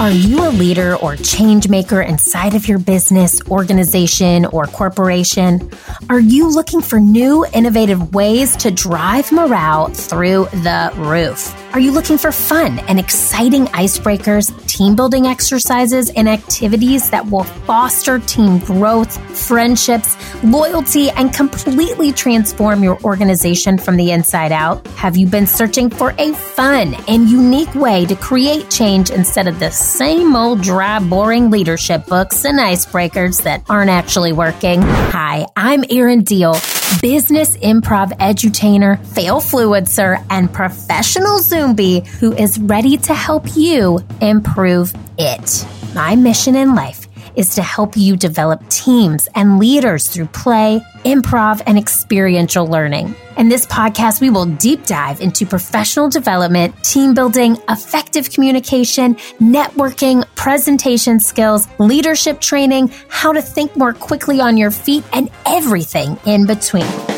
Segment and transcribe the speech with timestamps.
[0.00, 5.70] Are you a leader or change maker inside of your business, organization, or corporation?
[6.08, 11.54] Are you looking for new, innovative ways to drive morale through the roof?
[11.72, 17.44] Are you looking for fun and exciting icebreakers, team building exercises, and activities that will
[17.44, 24.84] foster team growth, friendships, loyalty, and completely transform your organization from the inside out?
[24.96, 29.60] Have you been searching for a fun and unique way to create change instead of
[29.60, 34.82] the same old dry, boring leadership books and icebreakers that aren't actually working?
[34.82, 42.96] Hi, I'm Erin Diehl business improv edutainer, fail fluencer, and professional Zombie who is ready
[42.98, 45.66] to help you improve it.
[45.94, 46.99] My mission in life
[47.36, 53.14] is to help you develop teams and leaders through play, improv, and experiential learning.
[53.36, 60.24] In this podcast, we will deep dive into professional development, team building, effective communication, networking,
[60.36, 66.46] presentation skills, leadership training, how to think more quickly on your feet, and everything in
[66.46, 67.09] between.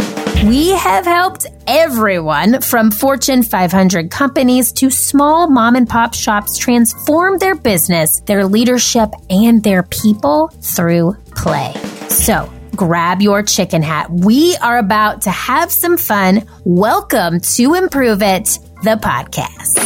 [0.44, 7.38] We have helped everyone from Fortune 500 companies to small mom and pop shops transform
[7.38, 11.72] their business, their leadership, and their people through play.
[12.08, 14.10] So, grab your chicken hat.
[14.10, 16.42] We are about to have some fun.
[16.64, 19.78] Welcome to Improve It, the podcast.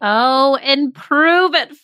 [0.00, 1.81] Oh, improve it.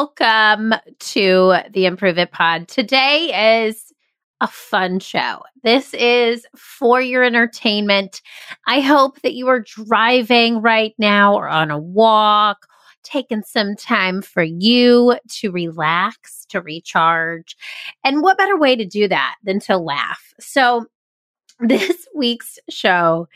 [0.00, 2.68] Welcome to the Improve It Pod.
[2.68, 3.92] Today is
[4.40, 5.42] a fun show.
[5.62, 8.22] This is for your entertainment.
[8.66, 12.66] I hope that you are driving right now or on a walk,
[13.02, 17.54] taking some time for you to relax, to recharge.
[18.02, 20.32] And what better way to do that than to laugh?
[20.40, 20.86] So,
[21.60, 23.28] this week's show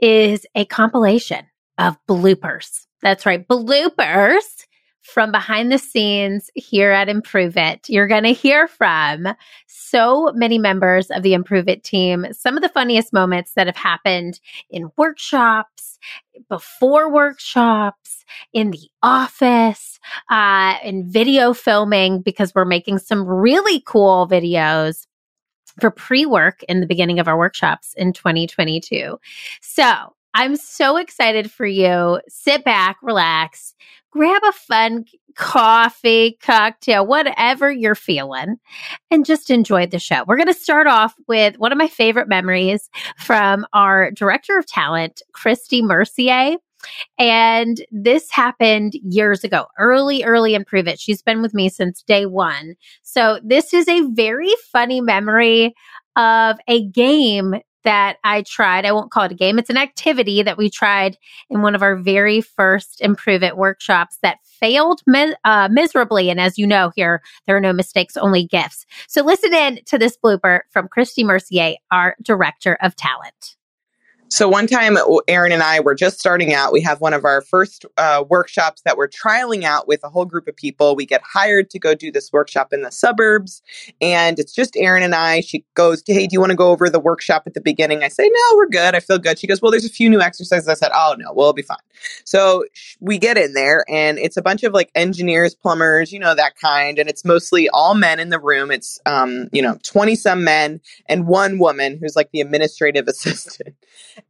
[0.00, 1.46] is a compilation
[1.78, 2.86] of bloopers.
[3.02, 4.66] That's right, bloopers
[5.08, 7.88] from behind the scenes here at Improve It.
[7.88, 9.28] You're going to hear from
[9.66, 13.76] so many members of the Improve It team, some of the funniest moments that have
[13.76, 15.98] happened in workshops,
[16.50, 19.98] before workshops, in the office,
[20.30, 25.06] uh, in video filming, because we're making some really cool videos
[25.80, 29.18] for pre work in the beginning of our workshops in 2022.
[29.62, 32.20] So, I'm so excited for you.
[32.28, 33.74] Sit back, relax,
[34.10, 35.04] grab a fun
[35.36, 38.56] coffee, cocktail, whatever you're feeling,
[39.10, 40.24] and just enjoy the show.
[40.26, 44.66] We're going to start off with one of my favorite memories from our director of
[44.66, 46.56] talent, Christy Mercier.
[47.18, 51.00] And this happened years ago, early, early Improve It.
[51.00, 52.74] She's been with me since day one.
[53.02, 55.74] So this is a very funny memory
[56.16, 57.54] of a game
[57.88, 58.84] that I tried.
[58.84, 59.58] I won't call it a game.
[59.58, 61.16] It's an activity that we tried
[61.48, 66.28] in one of our very first Improve It workshops that failed mi- uh, miserably.
[66.28, 68.84] And as you know, here, there are no mistakes, only gifts.
[69.08, 73.56] So listen in to this blooper from Christy Mercier, our director of talent.
[74.30, 76.70] So one time, Erin and I were just starting out.
[76.70, 80.26] We have one of our first uh, workshops that we're trialing out with a whole
[80.26, 80.94] group of people.
[80.94, 83.62] We get hired to go do this workshop in the suburbs,
[84.02, 85.40] and it's just Erin and I.
[85.40, 88.08] She goes, "Hey, do you want to go over the workshop at the beginning?" I
[88.08, 88.94] say, "No, we're good.
[88.94, 91.32] I feel good." She goes, "Well, there's a few new exercises." I said, "Oh no,
[91.32, 91.78] we'll be fine."
[92.24, 92.64] So
[93.00, 96.56] we get in there, and it's a bunch of like engineers, plumbers, you know that
[96.56, 98.70] kind, and it's mostly all men in the room.
[98.70, 103.74] It's um, you know, twenty some men and one woman who's like the administrative assistant.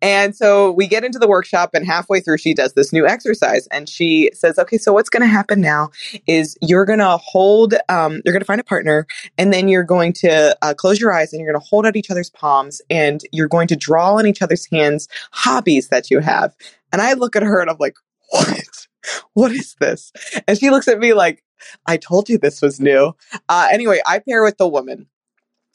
[0.03, 3.67] And so we get into the workshop, and halfway through, she does this new exercise.
[3.69, 5.91] And she says, Okay, so what's going to happen now
[6.27, 9.07] is you're going to hold, um, you're going to find a partner,
[9.37, 11.97] and then you're going to uh, close your eyes and you're going to hold out
[11.97, 16.21] each other's palms, and you're going to draw on each other's hands hobbies that you
[16.21, 16.55] have.
[16.93, 17.97] And I look at her and I'm like,
[18.31, 18.87] What?
[19.33, 20.13] What is this?
[20.47, 21.43] And she looks at me like,
[21.87, 23.15] I told you this was new.
[23.49, 25.07] Uh, anyway, I pair with the woman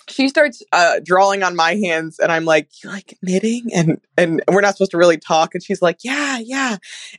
[0.09, 3.69] she starts uh, drawing on my hands and i'm like you like knitting?
[3.73, 6.77] And and we're not supposed to really talk and she's like yeah yeah.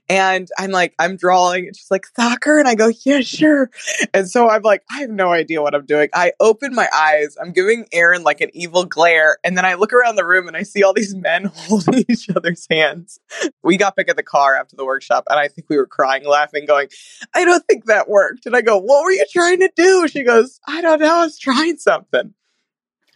[0.08, 2.58] And i'm like i'm drawing and she's like soccer?
[2.58, 3.70] And i go yeah sure.
[4.12, 6.08] And so i'm like i have no idea what i'm doing.
[6.14, 9.92] I open my eyes i'm giving Erin like an evil glare and then i look
[9.92, 13.18] around the room and i see all these men holding each other's hands.
[13.62, 16.24] We got back at the car after the workshop and i think we were crying
[16.26, 16.88] laughing going
[17.34, 18.46] i don't think that worked.
[18.46, 20.06] And i go what were you trying to do?
[20.08, 22.34] She goes i don't know i was trying something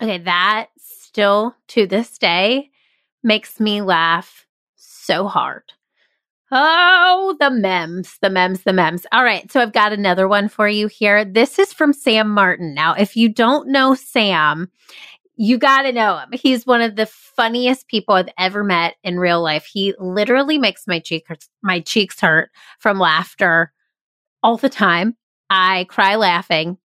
[0.02, 2.70] Okay, that still to this day
[3.22, 4.46] makes me laugh
[4.76, 5.64] so hard.
[6.50, 9.06] Oh, the memes, the memes, the memes.
[9.12, 9.50] All right.
[9.52, 11.24] So I've got another one for you here.
[11.24, 12.74] This is from Sam Martin.
[12.74, 14.70] Now, if you don't know Sam,
[15.36, 16.30] You got to know him.
[16.32, 19.66] He's one of the funniest people I've ever met in real life.
[19.66, 22.50] He literally makes my cheeks my cheeks hurt
[22.80, 23.72] from laughter
[24.42, 25.16] all the time.
[25.50, 26.78] I cry laughing.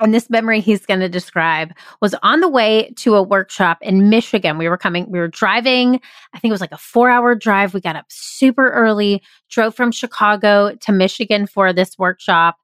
[0.00, 4.08] And this memory he's going to describe was on the way to a workshop in
[4.08, 4.56] Michigan.
[4.56, 6.00] We were coming, we were driving,
[6.32, 7.74] I think it was like a four hour drive.
[7.74, 12.58] We got up super early, drove from Chicago to Michigan for this workshop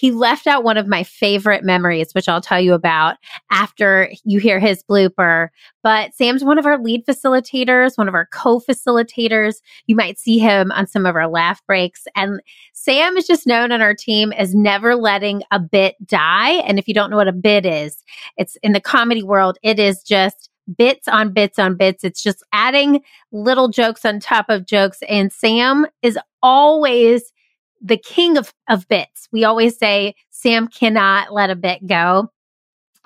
[0.00, 3.18] he left out one of my favorite memories, which I'll tell you about
[3.50, 5.48] after you hear his blooper.
[5.82, 9.56] But Sam's one of our lead facilitators, one of our co facilitators.
[9.88, 12.06] You might see him on some of our laugh breaks.
[12.16, 12.40] And
[12.72, 16.52] Sam is just known on our team as never letting a bit die.
[16.52, 18.02] And if you don't know what a bit is,
[18.38, 20.48] it's in the comedy world, it is just
[20.78, 22.04] bits on bits on bits.
[22.04, 23.02] It's just adding
[23.32, 25.00] little jokes on top of jokes.
[25.10, 27.34] And Sam is always
[27.80, 29.28] the king of, of bits.
[29.32, 32.30] We always say Sam cannot let a bit go.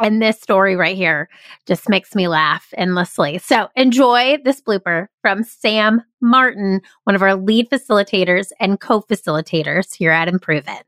[0.00, 1.29] And this story right here
[1.67, 3.38] just makes me laugh endlessly.
[3.38, 9.94] So enjoy this blooper from Sam Martin, one of our lead facilitators and co facilitators
[9.94, 10.85] here at Improve It.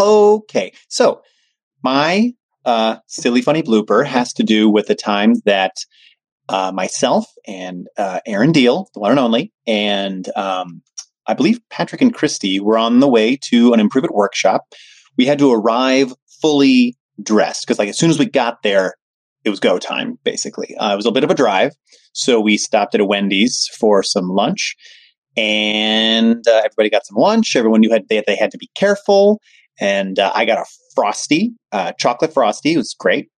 [0.00, 0.72] Okay.
[0.88, 1.22] So
[1.82, 2.32] my
[2.64, 5.84] uh, silly, funny blooper has to do with the time that
[6.48, 10.82] uh, myself and uh, Erin Diehl, the one and only, and um,
[11.26, 14.62] I believe Patrick and Christy were on the way to an Improve It workshop.
[15.16, 18.94] We had to arrive fully dressed because, like, as soon as we got there,
[19.44, 20.76] it was go time, basically.
[20.76, 21.72] Uh, it was a bit of a drive.
[22.12, 24.76] So we stopped at a Wendy's for some lunch
[25.36, 27.56] and uh, everybody got some lunch.
[27.56, 29.40] Everyone knew had, they, they had to be careful.
[29.78, 30.64] And uh, I got a
[30.94, 32.72] frosty, uh, chocolate frosty.
[32.72, 33.28] It was great.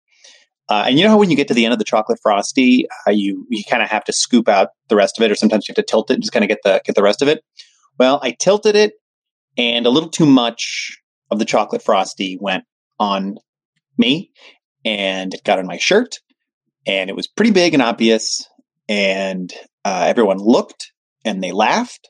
[0.69, 2.87] Uh, and you know how when you get to the end of the chocolate frosty,
[3.07, 5.67] uh, you you kind of have to scoop out the rest of it, or sometimes
[5.67, 7.29] you have to tilt it and just kind of get the get the rest of
[7.29, 7.43] it.
[7.99, 8.93] Well, I tilted it
[9.57, 10.99] and a little too much
[11.31, 12.65] of the chocolate frosty went
[12.99, 13.39] on
[13.97, 14.31] me
[14.85, 16.21] and it got on my shirt
[16.87, 18.49] and it was pretty big and obvious
[18.89, 19.53] and
[19.85, 20.93] uh, everyone looked
[21.25, 22.09] and they laughed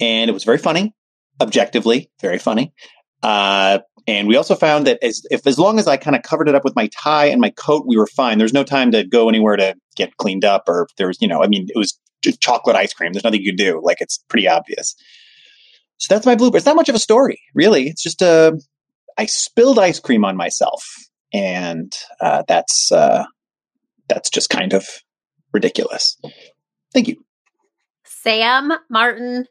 [0.00, 0.94] and it was very funny
[1.40, 2.72] objectively very funny
[3.22, 6.48] uh, and we also found that as if as long as I kind of covered
[6.48, 8.38] it up with my tie and my coat, we were fine.
[8.38, 11.46] There's no time to go anywhere to get cleaned up, or there's you know, I
[11.46, 11.98] mean, it was
[12.40, 13.12] chocolate ice cream.
[13.12, 13.80] There's nothing you can do.
[13.82, 14.94] Like it's pretty obvious.
[15.98, 16.56] So that's my blooper.
[16.56, 17.88] It's not much of a story, really.
[17.88, 18.52] It's just a uh,
[19.18, 20.82] I spilled ice cream on myself,
[21.32, 23.24] and uh, that's uh,
[24.08, 24.86] that's just kind of
[25.52, 26.16] ridiculous.
[26.94, 27.16] Thank you,
[28.04, 29.46] Sam Martin.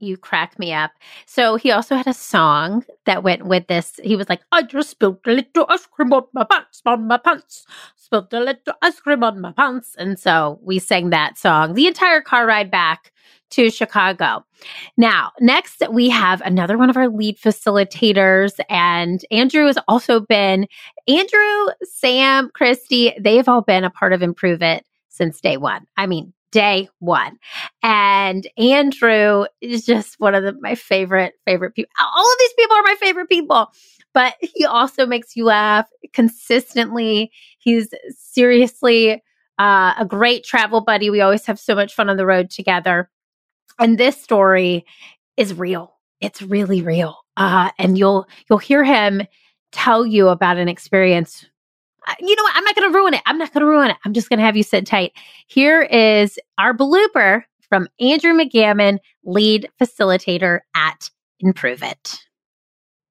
[0.00, 0.92] You crack me up.
[1.26, 4.00] So he also had a song that went with this.
[4.02, 7.18] He was like, I just spilled a little ice cream on my pants, on my
[7.18, 7.66] pants,
[8.10, 9.94] spilled a little ice cream on my pants.
[9.96, 13.12] And so we sang that song the entire car ride back
[13.50, 14.44] to Chicago.
[14.96, 20.66] Now, next we have another one of our lead facilitators, and Andrew has also been,
[21.08, 25.86] Andrew, Sam, Christy, they've all been a part of Improve It since day one.
[25.96, 27.38] I mean, day one.
[27.82, 31.90] And Andrew is just one of the, my favorite, favorite people.
[32.00, 33.70] All of these people are my favorite people,
[34.12, 37.30] but he also makes you laugh consistently.
[37.58, 37.88] He's
[38.18, 39.22] seriously
[39.58, 41.10] uh, a great travel buddy.
[41.10, 43.10] We always have so much fun on the road together.
[43.78, 44.84] And this story
[45.36, 45.94] is real.
[46.20, 47.16] It's really real.
[47.36, 49.22] Uh, and you'll you'll hear him
[49.72, 51.46] tell you about an experience
[52.20, 52.56] you know what?
[52.56, 53.22] I'm not going to ruin it.
[53.26, 53.96] I'm not going to ruin it.
[54.04, 55.12] I'm just going to have you sit tight.
[55.46, 62.18] Here is our blooper from Andrew McGammon, lead facilitator at Improve It.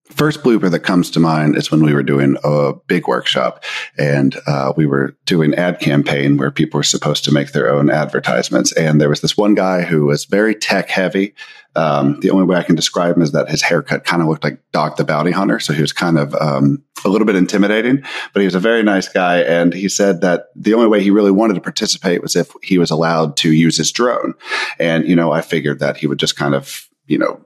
[0.10, 3.64] First blooper that comes to mind is when we were doing a big workshop
[3.98, 7.92] and uh, we were doing ad campaign where people were supposed to make their own
[7.92, 8.72] advertisements.
[8.74, 11.36] And there was this one guy who was very tech heavy.
[11.76, 14.44] Um, the only way I can describe him is that his haircut kind of looked
[14.44, 15.60] like Dog the Bounty Hunter.
[15.60, 18.82] So he was kind of um, a little bit intimidating, but he was a very
[18.82, 19.42] nice guy.
[19.42, 22.80] And he said that the only way he really wanted to participate was if he
[22.80, 24.34] was allowed to use his drone.
[24.80, 27.46] And, you know, I figured that he would just kind of, you know,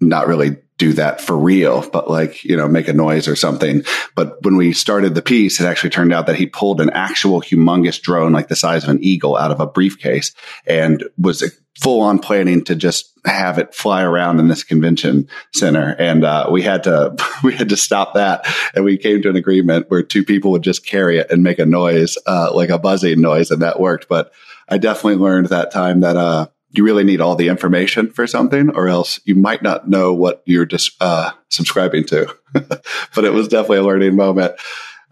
[0.00, 3.82] not really do that for real, but like, you know, make a noise or something.
[4.14, 7.42] But when we started the piece, it actually turned out that he pulled an actual
[7.42, 10.32] humongous drone, like the size of an eagle out of a briefcase
[10.66, 11.42] and was
[11.80, 15.96] full on planning to just have it fly around in this convention center.
[15.98, 18.46] And, uh, we had to, we had to stop that.
[18.74, 21.58] And we came to an agreement where two people would just carry it and make
[21.58, 23.50] a noise, uh, like a buzzing noise.
[23.50, 24.08] And that worked.
[24.08, 24.32] But
[24.68, 28.70] I definitely learned that time that, uh, you really need all the information for something,
[28.70, 32.34] or else you might not know what you're just uh, subscribing to.
[32.52, 34.54] but it was definitely a learning moment.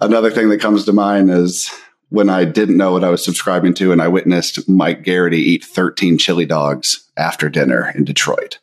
[0.00, 1.70] Another thing that comes to mind is
[2.10, 5.64] when I didn't know what I was subscribing to, and I witnessed Mike Garrity eat
[5.64, 8.58] 13 chili dogs after dinner in Detroit.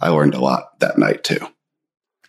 [0.00, 1.40] I learned a lot that night too.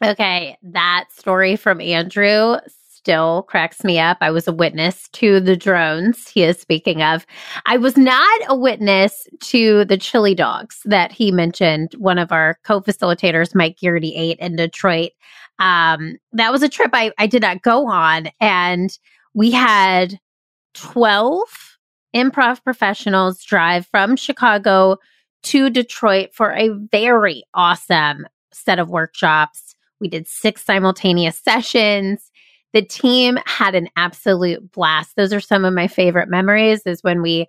[0.03, 2.57] Okay, that story from Andrew
[2.99, 4.17] still cracks me up.
[4.19, 7.25] I was a witness to the drones he is speaking of.
[7.65, 11.93] I was not a witness to the chili dogs that he mentioned.
[11.97, 15.11] One of our co facilitators, Mike Garrity, ate in Detroit.
[15.59, 18.27] Um, that was a trip I, I did not go on.
[18.41, 18.89] And
[19.33, 20.19] we had
[20.73, 21.39] 12
[22.13, 24.97] improv professionals drive from Chicago
[25.43, 29.75] to Detroit for a very awesome set of workshops.
[30.01, 32.28] We did six simultaneous sessions.
[32.73, 35.15] The team had an absolute blast.
[35.15, 37.47] Those are some of my favorite memories is when we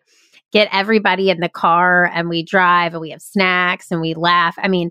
[0.53, 4.57] get everybody in the car and we drive and we have snacks and we laugh.
[4.59, 4.91] I mean,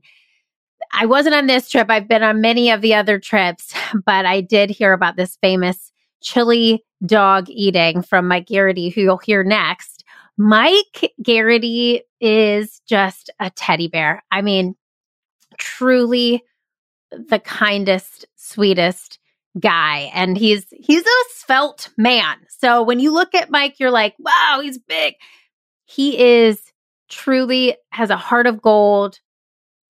[0.94, 1.90] I wasn't on this trip.
[1.90, 3.74] I've been on many of the other trips,
[4.06, 9.18] but I did hear about this famous chili dog eating from Mike Garrity, who you'll
[9.18, 10.04] hear next.
[10.38, 14.24] Mike Garrity is just a teddy bear.
[14.32, 14.76] I mean,
[15.58, 16.44] truly
[17.12, 19.20] the kindest, sweetest
[19.60, 20.12] guy.
[20.13, 22.38] And he's he's a svelte man.
[22.50, 25.15] So when you look at Mike, you're like, wow, he's big.
[25.86, 26.62] He is
[27.10, 29.20] truly has a heart of gold,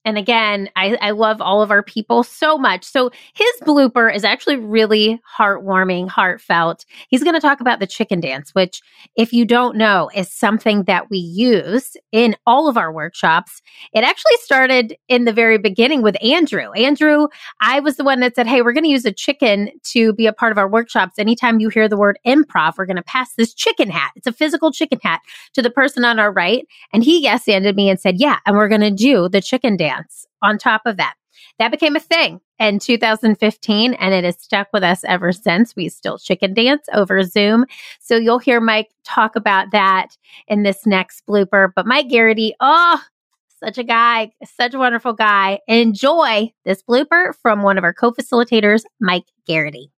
[0.05, 2.85] and again, I, I love all of our people so much.
[2.85, 6.85] So his blooper is actually really heartwarming, heartfelt.
[7.09, 8.81] He's going to talk about the chicken dance, which,
[9.17, 13.61] if you don't know, is something that we use in all of our workshops.
[13.93, 16.71] It actually started in the very beginning with Andrew.
[16.71, 17.27] Andrew,
[17.59, 20.27] I was the one that said, Hey, we're going to use a chicken to be
[20.27, 21.19] a part of our workshops.
[21.19, 24.11] Anytime you hear the word improv, we're going to pass this chicken hat.
[24.15, 25.19] It's a physical chicken hat
[25.53, 26.65] to the person on our right.
[26.93, 29.75] And he yes ended me and said, Yeah, and we're going to do the chicken
[29.75, 31.15] dance dance on top of that.
[31.57, 35.75] That became a thing in 2015 and it has stuck with us ever since.
[35.75, 37.65] We still chicken dance over Zoom.
[37.99, 40.17] So you'll hear Mike talk about that
[40.47, 41.69] in this next blooper.
[41.75, 43.01] But Mike Garrity, oh,
[43.59, 45.59] such a guy, such a wonderful guy.
[45.67, 49.91] Enjoy this blooper from one of our co facilitators, Mike Garrity.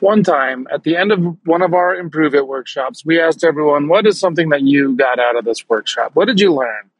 [0.00, 3.86] One time at the end of one of our Improve It workshops, we asked everyone,
[3.86, 6.10] What is something that you got out of this workshop?
[6.14, 6.90] What did you learn?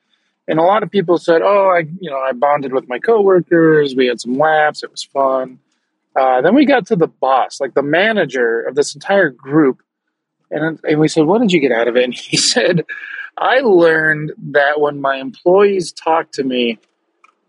[0.53, 3.95] And a lot of people said, "Oh, I, you know, I bonded with my coworkers.
[3.97, 4.83] We had some laughs.
[4.83, 5.59] It was fun."
[6.15, 9.81] Uh, then we got to the boss, like the manager of this entire group,
[10.51, 12.85] and and we said, "What did you get out of it?" And he said,
[13.39, 16.79] "I learned that when my employees talk to me,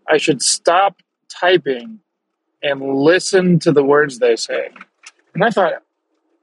[0.08, 1.98] I should stop typing
[2.62, 4.70] and listen to the words they say."
[5.34, 5.74] And I thought,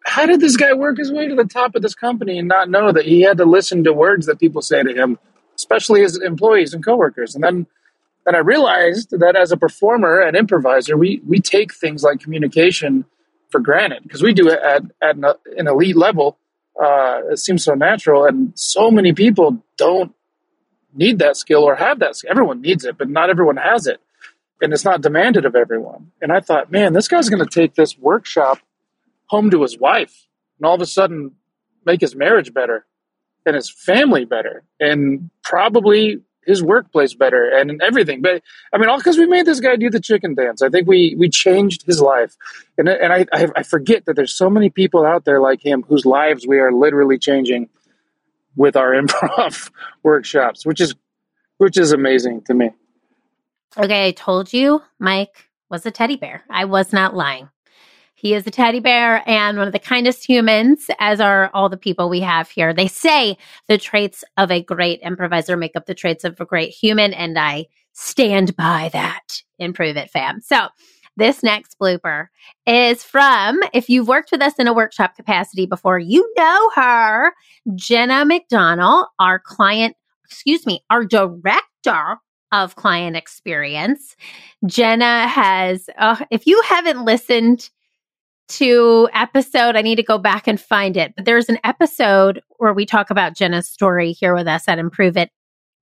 [0.06, 2.70] how did this guy work his way to the top of this company and not
[2.70, 5.18] know that he had to listen to words that people say to him
[5.56, 7.36] especially as employees and coworkers.
[7.36, 7.68] And then
[8.26, 13.06] then I realized that as a performer and improviser, we we take things like communication
[13.50, 16.38] for granted because we do it at at an, elite level.
[16.80, 20.14] Uh, it seems so natural, and so many people don't
[20.94, 22.16] need that skill or have that.
[22.16, 22.32] Skill.
[22.32, 24.00] Everyone needs it, but not everyone has it,
[24.62, 26.12] and it's not demanded of everyone.
[26.22, 28.60] And I thought, man, this guy's going to take this workshop
[29.28, 30.28] home to his wife,
[30.60, 31.32] and all of a sudden
[31.86, 32.86] make his marriage better
[33.46, 38.22] and his family better and probably his workplace better and everything.
[38.22, 38.42] But
[38.74, 40.62] I mean, all because we made this guy do the chicken dance.
[40.62, 42.36] I think we we changed his life,
[42.78, 46.06] and and I I forget that there's so many people out there like him whose
[46.06, 47.70] lives we are literally changing
[48.56, 49.70] with our improv
[50.04, 50.96] workshops, which is
[51.58, 52.72] which is amazing to me.
[53.78, 56.44] Okay, I told you, Mike was a teddy bear.
[56.50, 57.50] I was not lying.
[58.22, 61.76] He is a teddy bear and one of the kindest humans, as are all the
[61.76, 62.72] people we have here.
[62.72, 63.36] They say
[63.68, 67.40] the traits of a great improviser make up the traits of a great human, and
[67.40, 69.42] I stand by that.
[69.58, 70.40] Improve it, fam.
[70.40, 70.68] So,
[71.18, 72.28] this next blooper
[72.68, 77.34] is from, if you've worked with us in a workshop capacity before, you know her,
[77.74, 82.18] Jenna McDonald, our client, excuse me, our director
[82.52, 84.16] of client experience.
[84.68, 87.72] Jenna has, uh, if you haven't listened
[88.58, 92.74] to episode, I need to go back and find it, but there's an episode where
[92.74, 95.30] we talk about Jenna's story here with us at Improve It.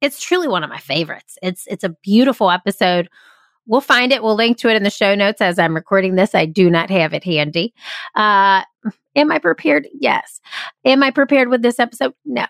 [0.01, 1.38] It's truly one of my favorites.
[1.41, 3.09] It's it's a beautiful episode.
[3.65, 4.23] We'll find it.
[4.23, 6.33] We'll link to it in the show notes as I'm recording this.
[6.33, 7.73] I do not have it handy.
[8.15, 8.63] Uh,
[9.15, 9.88] am I prepared?
[9.93, 10.41] Yes.
[10.85, 12.13] Am I prepared with this episode?
[12.25, 12.45] No.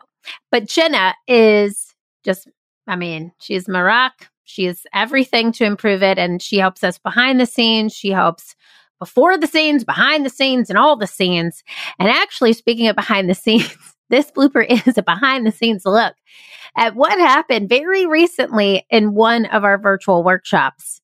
[0.51, 2.47] But Jenna is just,
[2.87, 4.11] I mean, she's Marak.
[4.45, 6.17] She is everything to improve it.
[6.17, 7.93] And she helps us behind the scenes.
[7.93, 8.55] She helps
[8.99, 11.63] before the scenes, behind the scenes, and all the scenes.
[11.97, 13.75] And actually, speaking of behind the scenes,
[14.09, 16.15] this blooper is a behind the scenes look
[16.77, 21.01] at what happened very recently in one of our virtual workshops.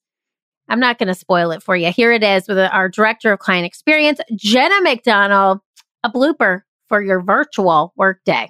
[0.68, 1.92] I'm not going to spoil it for you.
[1.92, 5.60] Here it is with our director of client experience, Jenna McDonald,
[6.04, 8.50] a blooper for your virtual workday.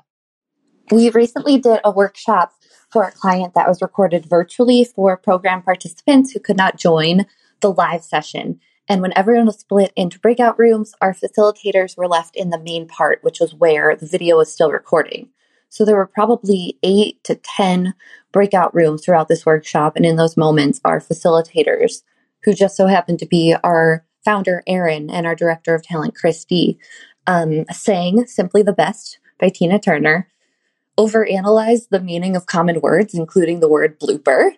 [0.91, 2.53] We recently did a workshop
[2.91, 7.25] for a client that was recorded virtually for program participants who could not join
[7.61, 8.59] the live session.
[8.88, 12.88] And when everyone was split into breakout rooms, our facilitators were left in the main
[12.88, 15.30] part, which was where the video was still recording.
[15.70, 17.96] So there were probably eight to 10
[18.32, 19.96] breakout rooms throughout this workshop.
[19.96, 22.04] And in those moments, our facilitators,
[22.44, 26.80] who just so happened to be our founder, Erin, and our director of talent, Christy,
[27.27, 30.30] um, sang Simply the Best by Tina Turner,
[30.98, 34.51] overanalyzed the meaning of common words, including the word blooper,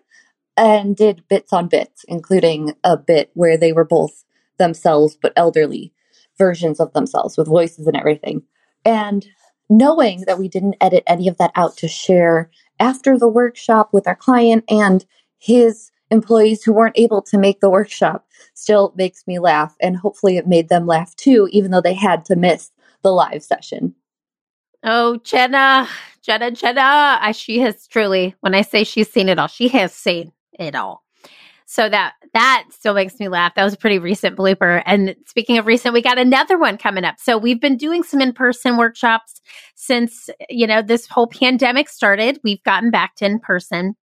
[0.58, 4.26] and did bits on bits, including a bit where they were both
[4.58, 5.94] themselves but elderly
[6.38, 8.42] versions of themselves with voices and everything.
[8.84, 9.26] And
[9.70, 12.50] knowing that we didn't edit any of that out to share
[12.80, 15.06] after the workshop with our client and
[15.40, 19.76] his employees who weren't able to make the workshop still makes me laugh.
[19.82, 22.72] And hopefully it made them laugh too, even though they had to miss
[23.04, 23.94] the live session.
[24.84, 25.88] Oh, Jenna,
[26.22, 27.34] Jenna, Jenna.
[27.34, 31.04] She has truly, when I say she's seen it all, she has seen it all.
[31.70, 33.56] So that that still makes me laugh.
[33.56, 34.82] That was a pretty recent blooper.
[34.86, 37.16] And speaking of recent, we got another one coming up.
[37.20, 39.42] So we've been doing some in-person workshops
[39.76, 42.40] since, you know, this whole pandemic started.
[42.44, 43.96] We've gotten back to in-person.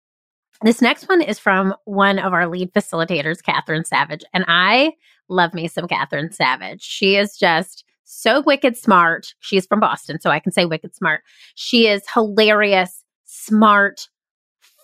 [0.63, 4.25] This next one is from one of our lead facilitators, Catherine Savage.
[4.33, 4.95] And I
[5.29, 6.83] love me some Catherine Savage.
[6.83, 9.35] She is just so wicked smart.
[9.41, 11.23] She's from Boston, so I can say wicked smart.
[11.55, 14.09] She is hilarious, smart,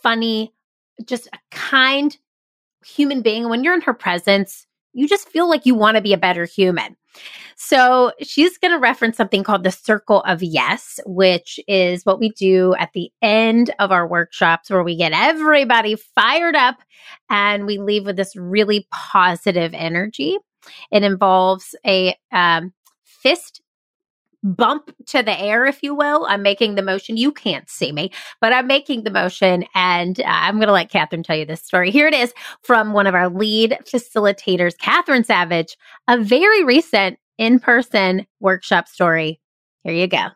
[0.02, 0.52] funny,
[1.04, 2.16] just a kind
[2.84, 3.48] human being.
[3.48, 6.44] When you're in her presence, you just feel like you want to be a better
[6.44, 6.96] human.
[7.56, 12.30] So she's going to reference something called the circle of yes, which is what we
[12.30, 16.76] do at the end of our workshops where we get everybody fired up
[17.28, 20.38] and we leave with this really positive energy.
[20.92, 22.72] It involves a um,
[23.04, 23.60] fist
[24.42, 26.26] bump to the air, if you will.
[26.26, 27.16] I'm making the motion.
[27.16, 29.64] You can't see me, but I'm making the motion.
[29.74, 31.90] And uh, I'm going to let Catherine tell you this story.
[31.90, 35.76] Here it is from one of our lead facilitators, Catherine Savage,
[36.06, 39.40] a very recent in person workshop story.
[39.84, 40.26] Here you go.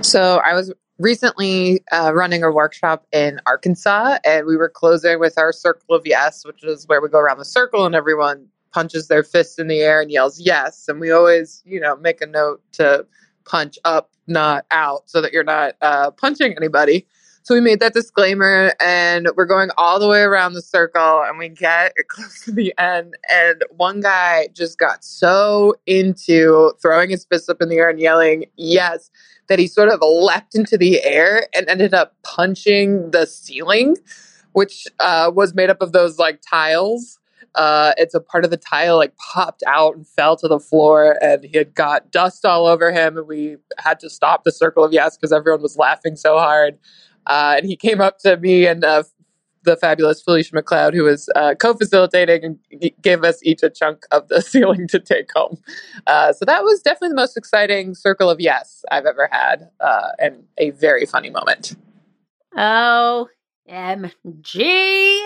[0.00, 5.38] So I was recently uh, running a workshop in Arkansas, and we were closing with
[5.38, 9.08] our circle of yes, which is where we go around the circle and everyone punches
[9.08, 10.86] their fist in the air and yells yes.
[10.86, 13.06] And we always, you know, make a note to
[13.46, 17.06] punch up, not out, so that you're not uh, punching anybody.
[17.42, 21.38] So we made that disclaimer and we're going all the way around the circle and
[21.38, 23.14] we get close to the end.
[23.32, 27.98] And one guy just got so into throwing his fist up in the air and
[27.98, 29.10] yelling, yes,
[29.48, 33.96] that he sort of leapt into the air and ended up punching the ceiling,
[34.52, 37.18] which uh, was made up of those like tiles
[37.56, 41.16] uh, it's a part of the tile like popped out and fell to the floor,
[41.22, 44.84] and he had got dust all over him, and we had to stop the circle
[44.84, 46.78] of yes because everyone was laughing so hard.
[47.26, 49.02] Uh, and he came up to me and uh,
[49.64, 54.28] the fabulous Felicia McLeod, who was uh, co-facilitating, and gave us each a chunk of
[54.28, 55.58] the ceiling to take home.
[56.06, 60.08] Uh, so that was definitely the most exciting circle of yes I've ever had, uh,
[60.18, 61.74] and a very funny moment.
[62.56, 63.28] Oh,
[63.68, 65.18] MG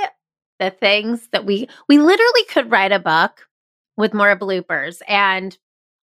[0.61, 3.49] the things that we we literally could write a book
[3.97, 5.59] with more bloopers and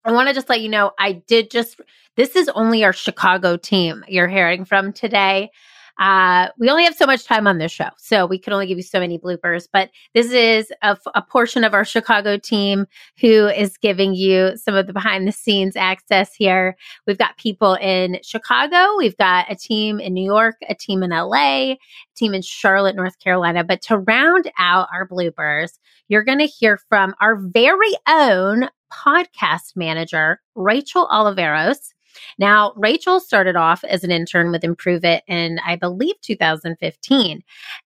[0.04, 1.80] I want to just let you know I did just
[2.16, 5.50] this is only our Chicago team you're hearing from today.
[5.98, 8.78] Uh, we only have so much time on this show, so we can only give
[8.78, 9.68] you so many bloopers.
[9.72, 10.96] But this is a,
[11.28, 12.86] portion of our Chicago team
[13.18, 16.76] who is giving you some of the behind the scenes access here.
[17.06, 21.10] We've got people in Chicago, we've got a team in New York, a team in
[21.10, 21.78] LA, a
[22.16, 23.64] team in Charlotte, North Carolina.
[23.64, 25.78] But to round out our bloopers,
[26.08, 31.92] you're going to hear from our very own podcast manager, Rachel Oliveros.
[32.38, 37.42] Now, Rachel started off as an intern with Improve It in, I believe, 2015.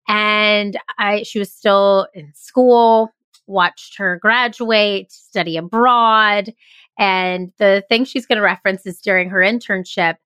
[0.09, 3.11] And I, she was still in school,
[3.47, 6.53] watched her graduate, study abroad.
[6.99, 10.17] And the thing she's going to reference is during her internship.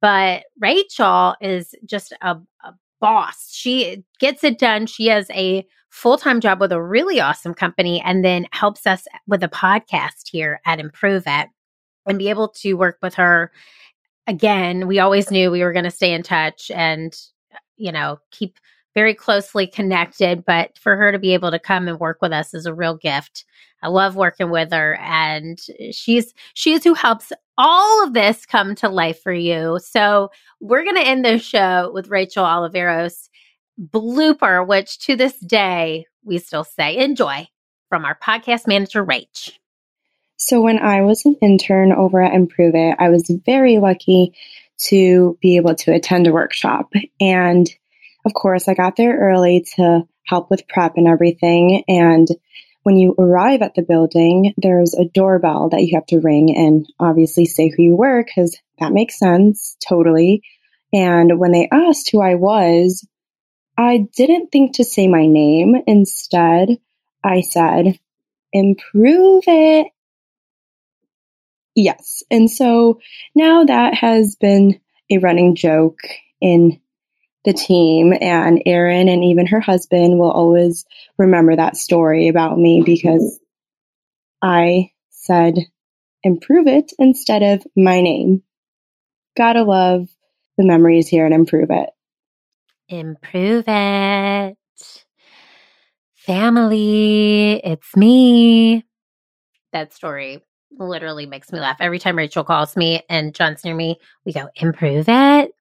[0.00, 3.50] But Rachel is just a, a boss.
[3.52, 4.86] She gets it done.
[4.86, 9.06] She has a full time job with a really awesome company and then helps us
[9.26, 11.48] with a podcast here at Improve It
[12.10, 13.50] and be able to work with her.
[14.26, 17.16] Again we always knew we were going to stay in touch and
[17.76, 18.58] you know keep
[18.94, 22.52] very closely connected but for her to be able to come and work with us
[22.52, 23.44] is a real gift.
[23.82, 25.58] I love working with her and
[25.90, 29.78] she's she's who helps all of this come to life for you.
[29.82, 33.28] So we're going to end this show with rachel oliveros
[33.80, 37.46] blooper which to this day we still say enjoy
[37.88, 39.52] from our podcast manager rach
[40.40, 44.34] so when I was an intern over at Improve It, I was very lucky
[44.84, 46.94] to be able to attend a workshop.
[47.20, 47.68] And
[48.24, 51.84] of course, I got there early to help with prep and everything.
[51.86, 52.26] And
[52.84, 56.86] when you arrive at the building, there's a doorbell that you have to ring and
[56.98, 60.42] obviously say who you were because that makes sense totally.
[60.90, 63.06] And when they asked who I was,
[63.76, 65.76] I didn't think to say my name.
[65.86, 66.78] Instead,
[67.22, 67.98] I said,
[68.54, 69.88] improve it.
[71.74, 72.22] Yes.
[72.30, 73.00] And so
[73.34, 74.80] now that has been
[75.10, 76.00] a running joke
[76.40, 76.80] in
[77.44, 80.84] the team and Erin and even her husband will always
[81.16, 82.84] remember that story about me mm-hmm.
[82.84, 83.40] because
[84.42, 85.54] I said
[86.22, 88.42] improve it instead of my name.
[89.36, 90.08] Gotta love
[90.58, 91.90] the memories here and improve it.
[92.88, 94.56] Improve it.
[96.14, 98.84] Family, it's me.
[99.72, 100.42] That story
[100.78, 101.76] literally makes me laugh.
[101.80, 105.52] Every time Rachel calls me and John's near me, we go, improve it.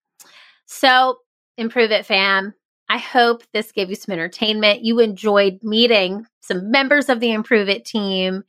[0.66, 1.20] So,
[1.58, 2.54] improve it, fam.
[2.90, 4.84] I hope this gave you some entertainment.
[4.84, 8.44] You enjoyed meeting some members of the Improve It team.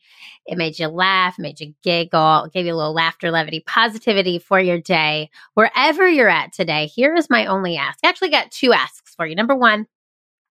[0.47, 4.59] It made you laugh, made you giggle, gave you a little laughter, levity, positivity for
[4.59, 5.29] your day.
[5.53, 7.99] Wherever you're at today, here is my only ask.
[8.03, 9.35] I actually got two asks for you.
[9.35, 9.87] Number one,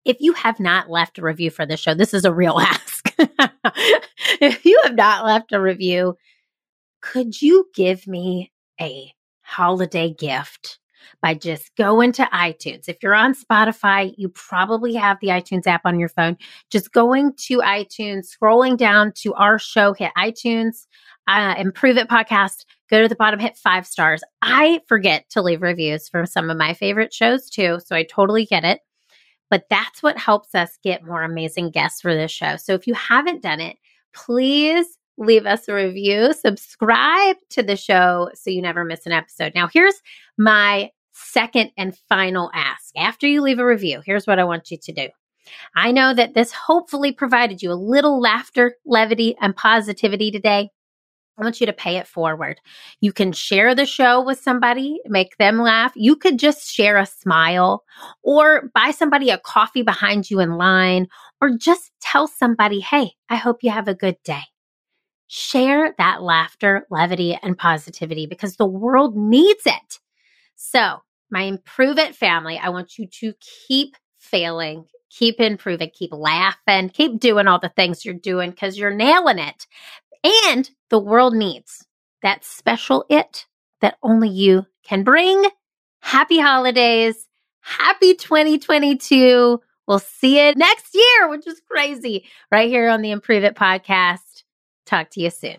[0.06, 3.12] if you have not left a review for the show, this is a real ask.
[4.40, 6.16] if you have not left a review,
[7.02, 10.78] could you give me a holiday gift?
[11.22, 12.88] by just going to iTunes.
[12.88, 16.36] If you're on Spotify, you probably have the iTunes app on your phone.
[16.70, 20.86] Just going to iTunes, scrolling down to our show, hit iTunes,
[21.28, 24.22] uh, Improve It podcast, go to the bottom, hit five stars.
[24.42, 28.46] I forget to leave reviews for some of my favorite shows too, so I totally
[28.46, 28.80] get it.
[29.50, 32.56] But that's what helps us get more amazing guests for this show.
[32.56, 33.76] So if you haven't done it,
[34.12, 39.52] please leave us a review, subscribe to the show so you never miss an episode.
[39.54, 39.94] Now, here's
[40.36, 42.90] my second and final ask.
[42.96, 45.08] After you leave a review, here's what I want you to do.
[45.74, 50.70] I know that this hopefully provided you a little laughter, levity, and positivity today.
[51.38, 52.60] I want you to pay it forward.
[53.00, 55.92] You can share the show with somebody, make them laugh.
[55.94, 57.84] You could just share a smile
[58.22, 61.08] or buy somebody a coffee behind you in line
[61.42, 64.42] or just tell somebody, hey, I hope you have a good day.
[65.28, 70.00] Share that laughter, levity, and positivity because the world needs it.
[70.54, 73.34] So my Improve It family, I want you to
[73.66, 78.94] keep failing, keep improving, keep laughing, keep doing all the things you're doing because you're
[78.94, 79.66] nailing it.
[80.26, 81.86] And the world needs
[82.22, 83.46] that special it
[83.80, 85.44] that only you can bring.
[86.00, 87.28] Happy holidays.
[87.60, 89.60] Happy 2022.
[89.86, 94.42] We'll see you next year, which is crazy, right here on the Improve It podcast.
[94.84, 95.58] Talk to you soon.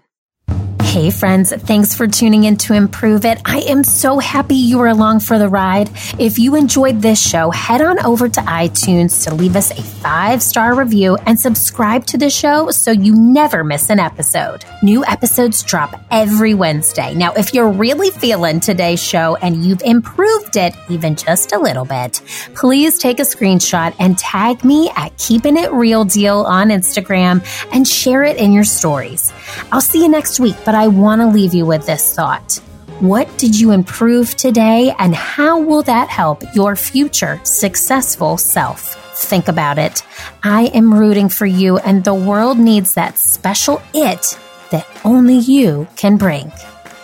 [0.97, 3.39] Hey, friends, thanks for tuning in to Improve It.
[3.45, 5.91] I am so happy you were along for the ride.
[6.17, 10.41] If you enjoyed this show, head on over to iTunes to leave us a five
[10.41, 14.65] star review and subscribe to the show so you never miss an episode.
[14.81, 17.13] New episodes drop every Wednesday.
[17.13, 21.85] Now, if you're really feeling today's show and you've improved it even just a little
[21.85, 22.23] bit,
[22.55, 27.87] please take a screenshot and tag me at Keeping It Real Diehl on Instagram and
[27.87, 29.31] share it in your stories.
[29.71, 32.61] I'll see you next week, but I I want to leave you with this thought.
[33.01, 38.95] What did you improve today, and how will that help your future successful self?
[39.25, 40.01] Think about it.
[40.43, 44.39] I am rooting for you, and the world needs that special it
[44.71, 46.53] that only you can bring.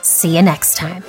[0.02, 1.04] See you next time.